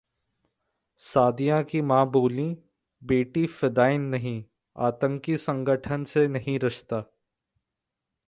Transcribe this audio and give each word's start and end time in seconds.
सादिया 0.99 1.61
की 1.63 1.81
मां 1.81 2.05
बोली- 2.11 2.55
बेटी 3.03 3.45
फिदायीन 3.47 4.01
नहीं, 4.01 4.43
आतंकी 4.75 5.37
संगठन 5.37 6.03
से 6.03 6.27
नहीं 6.27 6.59
रिश्ता 6.59 7.03